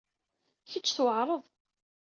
[0.69, 1.43] Kečč tweɛṛeḍ.